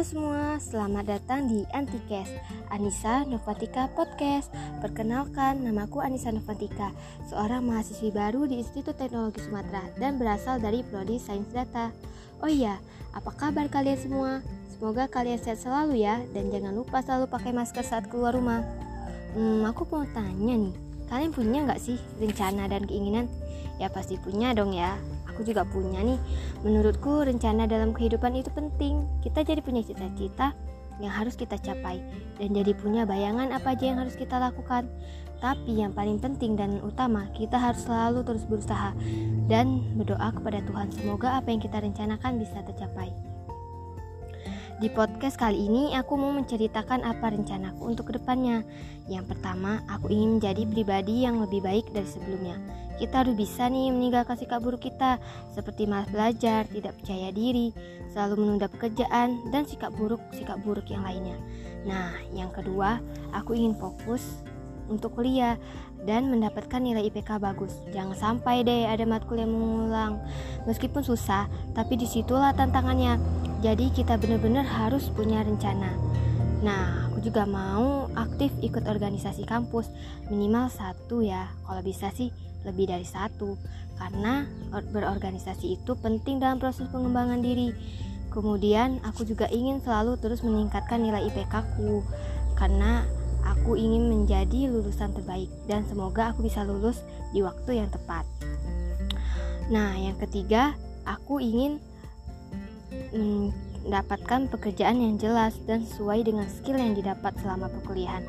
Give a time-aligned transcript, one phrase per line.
[0.00, 2.32] Halo semua, selamat datang di Antikes
[2.72, 4.48] Anissa Novatika Podcast
[4.80, 6.88] Perkenalkan, namaku Anissa Novatika
[7.28, 11.92] Seorang mahasiswi baru di Institut Teknologi Sumatera Dan berasal dari Prodi Sains Data
[12.40, 12.80] Oh iya,
[13.12, 14.40] apa kabar kalian semua?
[14.72, 18.64] Semoga kalian sehat selalu ya Dan jangan lupa selalu pakai masker saat keluar rumah
[19.36, 20.72] Hmm, aku mau tanya nih
[21.12, 23.28] Kalian punya nggak sih rencana dan keinginan?
[23.76, 24.96] Ya pasti punya dong ya
[25.40, 26.20] aku juga punya nih.
[26.60, 29.08] Menurutku rencana dalam kehidupan itu penting.
[29.24, 30.52] Kita jadi punya cita-cita
[31.00, 32.04] yang harus kita capai
[32.36, 34.84] dan jadi punya bayangan apa aja yang harus kita lakukan.
[35.40, 38.92] Tapi yang paling penting dan utama, kita harus selalu terus berusaha
[39.48, 43.08] dan berdoa kepada Tuhan semoga apa yang kita rencanakan bisa tercapai.
[44.84, 48.60] Di podcast kali ini aku mau menceritakan apa rencanaku untuk ke depannya.
[49.08, 52.60] Yang pertama, aku ingin menjadi pribadi yang lebih baik dari sebelumnya.
[53.00, 55.16] Kita harus bisa nih meninggalkan sikap buruk kita,
[55.56, 57.72] seperti malas belajar, tidak percaya diri,
[58.12, 61.40] selalu menunda pekerjaan, dan sikap buruk-sikap buruk yang lainnya.
[61.88, 63.00] Nah, yang kedua,
[63.32, 64.44] aku ingin fokus
[64.92, 65.56] untuk kuliah
[66.04, 67.72] dan mendapatkan nilai IPK bagus.
[67.88, 70.20] Jangan sampai deh ada matkul yang mengulang.
[70.68, 73.16] Meskipun susah, tapi di situlah tantangannya.
[73.64, 75.96] Jadi kita benar-benar harus punya rencana.
[76.60, 79.88] Nah, aku juga mau aktif ikut organisasi kampus
[80.28, 81.48] minimal satu ya.
[81.64, 82.28] Kalau bisa sih
[82.66, 83.56] lebih dari satu,
[83.96, 87.72] karena berorganisasi itu penting dalam proses pengembangan diri.
[88.30, 92.06] Kemudian aku juga ingin selalu terus meningkatkan nilai IPK ku
[92.54, 93.02] karena
[93.60, 97.00] Aku ingin menjadi lulusan terbaik dan semoga aku bisa lulus
[97.32, 98.24] di waktu yang tepat.
[99.72, 100.76] Nah, yang ketiga,
[101.08, 101.80] aku ingin
[103.10, 108.24] mendapatkan pekerjaan yang jelas dan sesuai dengan skill yang didapat selama perkuliahan.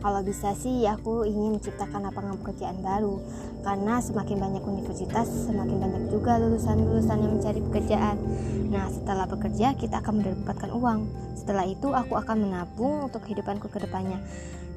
[0.00, 3.20] Kalau bisa sih aku ingin menciptakan lapangan pekerjaan baru
[3.60, 8.16] karena semakin banyak universitas semakin banyak juga lulusan-lulusan yang mencari pekerjaan.
[8.72, 11.00] Nah, setelah bekerja kita akan mendapatkan uang.
[11.36, 14.16] Setelah itu aku akan menabung untuk kehidupanku ke depannya.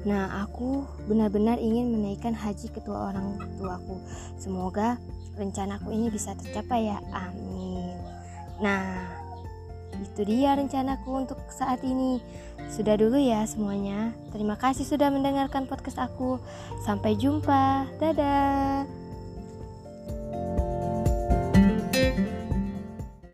[0.04, 3.96] Nah, aku benar-benar ingin menaikkan haji ketua orang tuaku.
[4.36, 5.00] Semoga
[5.40, 7.00] rencanaku ini bisa tercapai ya.
[7.16, 7.96] Amin.
[8.60, 9.23] Nah,
[10.04, 12.20] itu dia rencanaku untuk saat ini.
[12.68, 14.12] Sudah dulu ya semuanya.
[14.30, 16.38] Terima kasih sudah mendengarkan podcast aku.
[16.84, 17.88] Sampai jumpa.
[17.98, 19.03] Dadah.